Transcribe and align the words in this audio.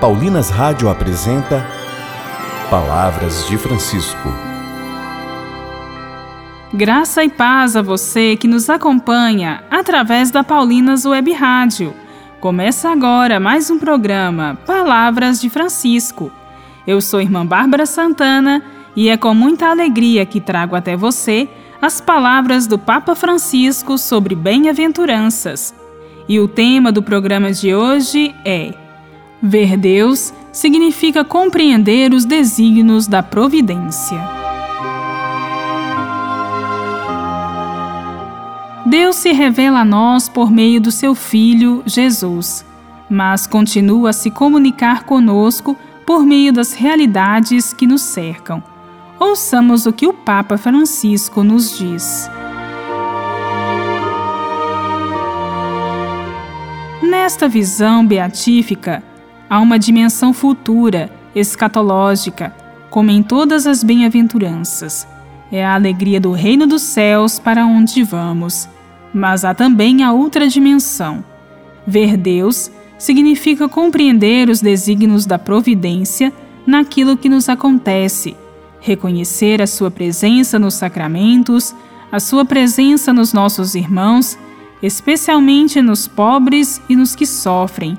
Paulinas 0.00 0.50
Rádio 0.50 0.90
apresenta 0.90 1.66
Palavras 2.68 3.46
de 3.48 3.56
Francisco. 3.56 4.28
Graça 6.74 7.24
e 7.24 7.30
paz 7.30 7.74
a 7.76 7.80
você 7.80 8.36
que 8.36 8.46
nos 8.46 8.68
acompanha 8.68 9.64
através 9.70 10.30
da 10.30 10.44
Paulinas 10.44 11.06
Web 11.06 11.32
Rádio. 11.32 11.94
Começa 12.40 12.90
agora 12.90 13.40
mais 13.40 13.70
um 13.70 13.78
programa 13.78 14.58
Palavras 14.66 15.40
de 15.40 15.48
Francisco. 15.48 16.30
Eu 16.86 17.00
sou 17.00 17.18
irmã 17.18 17.46
Bárbara 17.46 17.86
Santana 17.86 18.62
e 18.94 19.08
é 19.08 19.16
com 19.16 19.32
muita 19.32 19.68
alegria 19.70 20.26
que 20.26 20.42
trago 20.42 20.76
até 20.76 20.94
você 20.94 21.48
as 21.80 22.02
palavras 22.02 22.66
do 22.66 22.78
Papa 22.78 23.14
Francisco 23.14 23.96
sobre 23.96 24.34
bem-aventuranças. 24.34 25.74
E 26.28 26.38
o 26.38 26.46
tema 26.46 26.92
do 26.92 27.02
programa 27.02 27.50
de 27.50 27.74
hoje 27.74 28.34
é 28.44 28.74
Ver 29.42 29.76
Deus 29.76 30.32
significa 30.50 31.24
compreender 31.24 32.12
os 32.12 32.24
desígnios 32.24 33.06
da 33.06 33.22
providência. 33.22 34.18
Deus 38.86 39.16
se 39.16 39.32
revela 39.32 39.80
a 39.80 39.84
nós 39.84 40.28
por 40.28 40.50
meio 40.50 40.80
do 40.80 40.90
seu 40.90 41.14
Filho, 41.14 41.82
Jesus, 41.84 42.64
mas 43.10 43.46
continua 43.46 44.10
a 44.10 44.12
se 44.12 44.30
comunicar 44.30 45.04
conosco 45.04 45.76
por 46.06 46.24
meio 46.24 46.52
das 46.52 46.72
realidades 46.72 47.72
que 47.72 47.86
nos 47.86 48.02
cercam. 48.02 48.62
Ouçamos 49.18 49.86
o 49.86 49.92
que 49.92 50.06
o 50.06 50.14
Papa 50.14 50.56
Francisco 50.56 51.42
nos 51.42 51.76
diz. 51.76 52.30
Nesta 57.02 57.48
visão 57.48 58.06
beatífica, 58.06 59.02
Há 59.48 59.60
uma 59.60 59.78
dimensão 59.78 60.32
futura, 60.32 61.08
escatológica, 61.34 62.52
como 62.90 63.10
em 63.12 63.22
todas 63.22 63.66
as 63.66 63.84
bem-aventuranças. 63.84 65.06
É 65.52 65.64
a 65.64 65.74
alegria 65.74 66.20
do 66.20 66.32
reino 66.32 66.66
dos 66.66 66.82
céus 66.82 67.38
para 67.38 67.64
onde 67.64 68.02
vamos. 68.02 68.68
Mas 69.14 69.44
há 69.44 69.54
também 69.54 70.02
a 70.02 70.12
outra 70.12 70.48
dimensão. 70.48 71.24
Ver 71.86 72.16
Deus 72.16 72.70
significa 72.98 73.68
compreender 73.68 74.48
os 74.50 74.60
desígnios 74.60 75.26
da 75.26 75.38
providência 75.38 76.32
naquilo 76.66 77.16
que 77.16 77.28
nos 77.28 77.48
acontece, 77.48 78.36
reconhecer 78.80 79.62
a 79.62 79.66
sua 79.66 79.92
presença 79.92 80.58
nos 80.58 80.74
sacramentos, 80.74 81.72
a 82.10 82.18
sua 82.18 82.44
presença 82.44 83.12
nos 83.12 83.32
nossos 83.32 83.76
irmãos, 83.76 84.36
especialmente 84.82 85.80
nos 85.80 86.08
pobres 86.08 86.82
e 86.88 86.96
nos 86.96 87.14
que 87.14 87.26
sofrem 87.26 87.96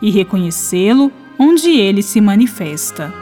e 0.00 0.10
reconhecê-lo 0.10 1.12
onde 1.38 1.70
ele 1.70 2.02
se 2.02 2.20
manifesta. 2.20 3.12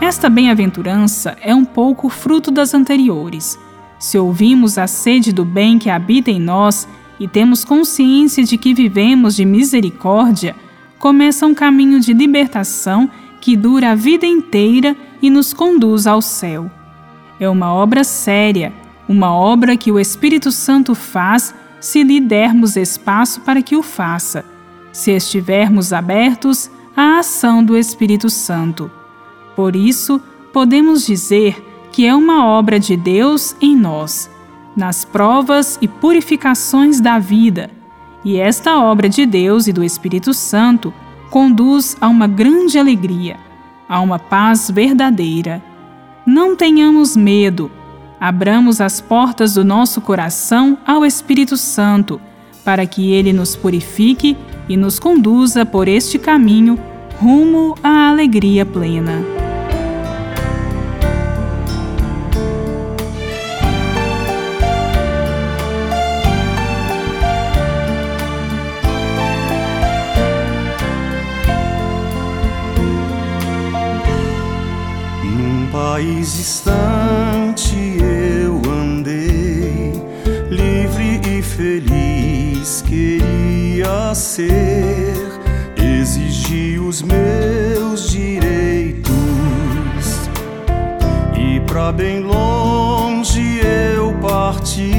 Esta 0.00 0.30
bem-aventurança 0.30 1.36
é 1.42 1.54
um 1.54 1.64
pouco 1.64 2.08
fruto 2.08 2.50
das 2.50 2.72
anteriores. 2.72 3.58
Se 3.98 4.16
ouvimos 4.16 4.78
a 4.78 4.86
sede 4.86 5.32
do 5.32 5.44
bem 5.44 5.78
que 5.78 5.90
habita 5.90 6.30
em 6.30 6.40
nós 6.40 6.88
e 7.18 7.26
temos 7.26 7.64
consciência 7.64 8.44
de 8.44 8.56
que 8.56 8.72
vivemos 8.72 9.34
de 9.34 9.44
misericórdia, 9.44 10.54
começa 10.98 11.46
um 11.46 11.54
caminho 11.54 12.00
de 12.00 12.12
libertação 12.12 13.10
que 13.40 13.56
dura 13.56 13.90
a 13.90 13.94
vida 13.94 14.24
inteira 14.24 14.96
e 15.20 15.28
nos 15.28 15.52
conduz 15.52 16.06
ao 16.06 16.22
céu. 16.22 16.70
É 17.40 17.48
uma 17.48 17.72
obra 17.72 18.02
séria, 18.04 18.72
uma 19.08 19.34
obra 19.34 19.76
que 19.76 19.90
o 19.90 19.98
Espírito 19.98 20.50
Santo 20.50 20.94
faz 20.94 21.54
se 21.80 22.02
lhe 22.02 22.20
dermos 22.20 22.76
espaço 22.76 23.40
para 23.42 23.62
que 23.62 23.76
o 23.76 23.82
faça, 23.82 24.44
se 24.92 25.12
estivermos 25.12 25.92
abertos 25.92 26.70
à 26.96 27.18
ação 27.18 27.62
do 27.62 27.76
Espírito 27.76 28.28
Santo. 28.28 28.90
Por 29.54 29.76
isso, 29.76 30.20
podemos 30.52 31.06
dizer 31.06 31.64
que 31.92 32.06
é 32.06 32.14
uma 32.14 32.44
obra 32.46 32.78
de 32.78 32.96
Deus 32.96 33.56
em 33.60 33.76
nós, 33.76 34.30
nas 34.76 35.04
provas 35.04 35.78
e 35.80 35.88
purificações 35.88 37.00
da 37.00 37.18
vida. 37.18 37.70
E 38.24 38.36
esta 38.36 38.78
obra 38.78 39.08
de 39.08 39.24
Deus 39.24 39.66
e 39.66 39.72
do 39.72 39.82
Espírito 39.82 40.34
Santo 40.34 40.92
conduz 41.30 41.96
a 42.00 42.08
uma 42.08 42.26
grande 42.26 42.78
alegria, 42.78 43.36
a 43.88 44.00
uma 44.00 44.18
paz 44.18 44.70
verdadeira. 44.70 45.62
Não 46.26 46.54
tenhamos 46.54 47.16
medo, 47.16 47.70
abramos 48.20 48.80
as 48.80 49.00
portas 49.00 49.54
do 49.54 49.64
nosso 49.64 50.00
coração 50.00 50.78
ao 50.86 51.04
Espírito 51.04 51.56
Santo, 51.56 52.20
para 52.64 52.86
que 52.86 53.12
ele 53.12 53.32
nos 53.32 53.54
purifique 53.56 54.36
e 54.68 54.76
nos 54.76 54.98
conduza 54.98 55.64
por 55.64 55.88
este 55.88 56.18
caminho 56.18 56.78
rumo 57.20 57.74
à 57.82 58.08
alegria 58.10 58.66
plena. 58.66 59.22
Num 75.24 75.66
país 75.70 76.36
distante 76.36 76.87
ser, 84.38 85.16
exigi 85.76 86.78
os 86.78 87.02
meus 87.02 88.08
direitos 88.08 89.10
e 91.36 91.58
pra 91.66 91.90
bem 91.90 92.20
longe 92.20 93.58
eu 93.58 94.14
parti, 94.22 94.92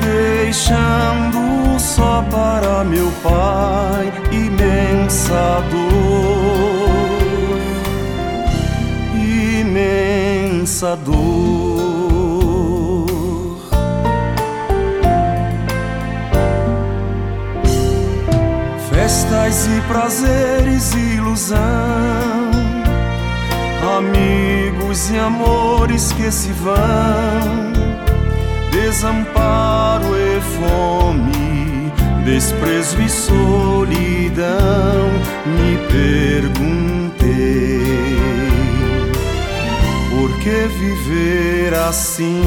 deixando 0.00 1.78
só 1.78 2.24
para 2.30 2.84
meu 2.84 3.12
pai 3.22 4.10
imensa 4.32 5.62
dor, 5.70 6.88
imensa 9.14 10.96
dor. 10.96 11.71
Festas 18.92 19.66
e 19.66 19.80
prazeres 19.88 20.94
e 20.94 21.16
ilusão, 21.16 21.58
amigos 23.98 25.10
e 25.10 25.18
amores 25.18 26.12
que 26.12 26.30
se 26.30 26.52
vão, 26.52 27.72
desamparo 28.70 30.04
e 30.14 30.40
fome, 30.58 31.90
desprezo 32.24 33.00
e 33.00 33.08
solidão. 33.08 34.52
Me 35.46 35.78
perguntei 35.88 37.22
por 40.10 40.38
que 40.38 40.68
viver 40.78 41.74
assim? 41.74 42.42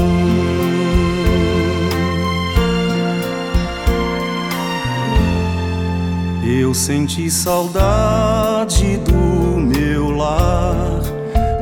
Senti 6.76 7.30
saudade 7.30 8.98
do 8.98 9.58
meu 9.58 10.10
lar 10.10 11.00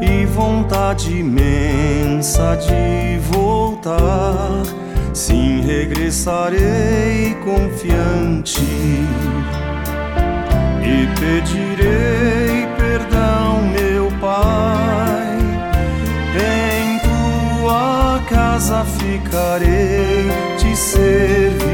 e 0.02 0.26
vontade 0.26 1.18
imensa 1.20 2.56
de 2.56 3.18
voltar. 3.30 4.64
Sim, 5.14 5.60
regressarei 5.60 7.36
confiante 7.44 8.60
e 10.82 11.06
pedirei 11.20 12.66
perdão, 12.76 13.62
meu 13.62 14.10
Pai. 14.20 15.38
Em 16.36 16.98
tua 16.98 18.20
casa 18.28 18.84
ficarei, 18.84 20.28
te 20.58 20.76
servirei 20.76 21.73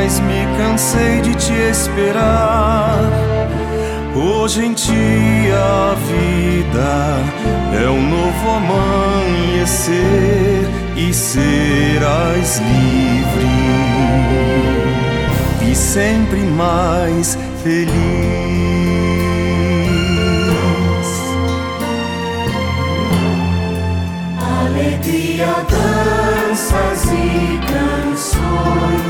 Jamais 0.00 0.20
me 0.20 0.46
cansei 0.56 1.20
de 1.20 1.34
te 1.34 1.52
esperar. 1.52 2.98
Hoje 4.14 4.64
em 4.64 4.72
ti 4.72 5.52
a 5.52 5.94
vida 5.94 7.18
é 7.78 7.90
um 7.90 8.00
novo 8.08 8.50
amanhecer 8.50 9.92
e 10.96 11.12
serás 11.12 12.60
livre 12.60 13.50
e 15.70 15.74
sempre 15.76 16.38
mais 16.44 17.36
feliz. 17.62 18.70
alegria, 24.70 25.52
danças 25.68 27.04
e 27.04 27.60
canções, 27.72 29.09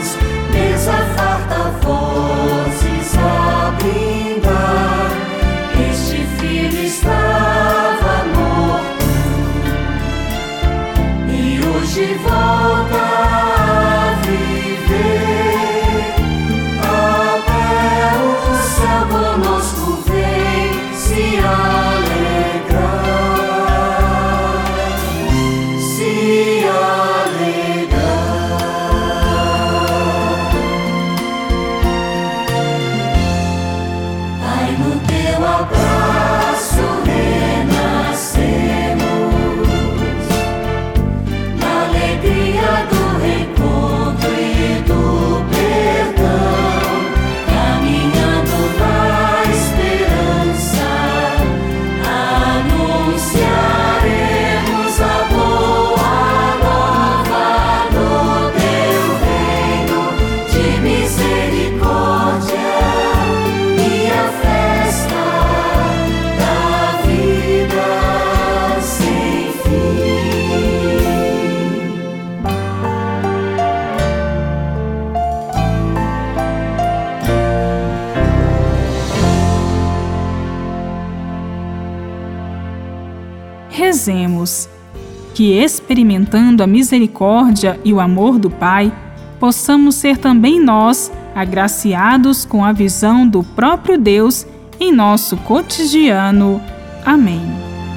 que, 85.34 85.52
experimentando 85.52 86.62
a 86.62 86.66
misericórdia 86.66 87.78
e 87.84 87.92
o 87.92 88.00
amor 88.00 88.38
do 88.38 88.50
Pai, 88.50 88.92
possamos 89.38 89.94
ser 89.94 90.18
também 90.18 90.60
nós 90.60 91.10
agraciados 91.34 92.44
com 92.44 92.64
a 92.64 92.72
visão 92.72 93.26
do 93.26 93.42
próprio 93.42 93.98
Deus 93.98 94.46
em 94.78 94.92
nosso 94.92 95.36
cotidiano. 95.38 96.60
Amém. 97.04 97.40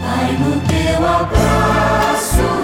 Pai, 0.01 0.33
no 0.33 0.59
teu 0.61 1.07
abraço 1.07 2.63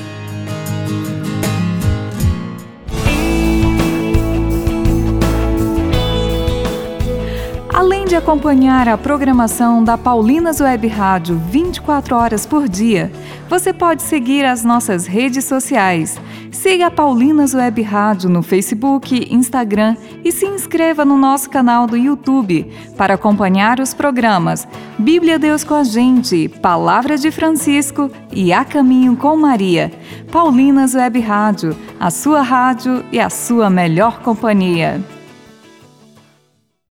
De 8.11 8.17
acompanhar 8.17 8.89
a 8.89 8.97
programação 8.97 9.81
da 9.81 9.97
Paulinas 9.97 10.59
Web 10.59 10.85
Rádio 10.85 11.41
24 11.47 12.13
horas 12.13 12.45
por 12.45 12.67
dia, 12.67 13.09
você 13.47 13.71
pode 13.71 14.01
seguir 14.03 14.43
as 14.43 14.65
nossas 14.65 15.07
redes 15.07 15.45
sociais. 15.45 16.19
Siga 16.51 16.87
a 16.87 16.91
Paulinas 16.91 17.53
Web 17.53 17.81
Rádio 17.81 18.29
no 18.29 18.43
Facebook, 18.43 19.33
Instagram 19.33 19.95
e 20.25 20.31
se 20.33 20.45
inscreva 20.45 21.05
no 21.05 21.17
nosso 21.17 21.49
canal 21.49 21.87
do 21.87 21.95
YouTube 21.95 22.69
para 22.97 23.13
acompanhar 23.13 23.79
os 23.79 23.93
programas 23.93 24.67
Bíblia 24.99 25.39
Deus 25.39 25.63
com 25.63 25.75
a 25.75 25.85
Gente, 25.85 26.49
Palavra 26.49 27.17
de 27.17 27.31
Francisco 27.31 28.11
e 28.29 28.51
A 28.51 28.65
Caminho 28.65 29.15
com 29.15 29.37
Maria. 29.37 29.89
Paulinas 30.29 30.95
Web 30.95 31.17
Rádio, 31.21 31.77
a 31.97 32.11
sua 32.11 32.41
rádio 32.41 33.05
e 33.09 33.21
a 33.21 33.29
sua 33.29 33.69
melhor 33.69 34.19
companhia. 34.19 35.01